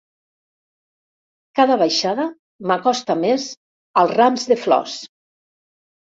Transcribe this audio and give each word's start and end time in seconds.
Cada 1.59 1.77
baixada 1.81 2.25
m'acosta 2.71 3.17
més 3.21 3.47
als 4.05 4.17
rams 4.21 4.49
de 4.55 4.61
flors. 4.65 4.99